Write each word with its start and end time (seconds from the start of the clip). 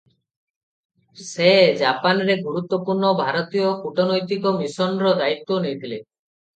ସେ 1.25 1.49
ଜାପାନରେ 1.83 2.39
ଗୁରୁତ୍ୱପୂର୍ଣ୍ଣ 2.47 3.13
ଭାରତୀୟ 3.23 3.71
କୂଟନୈତିକ 3.85 4.59
ମିଶନର 4.59 5.17
ଦାୟିତ୍ୱ 5.25 5.65
ନେଇଥିଲେ। 5.65 6.05